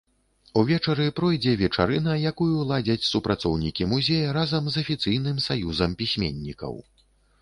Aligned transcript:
Увечары 0.61 1.03
пройдзе 1.17 1.51
вечарына, 1.59 2.15
якую 2.31 2.49
ладзяць 2.71 3.09
супрацоўнікі 3.11 3.89
музея 3.93 4.33
разам 4.41 4.63
з 4.77 4.85
афіцыйным 4.85 5.37
саюзам 5.49 5.91
пісьменнікаў. 6.01 6.73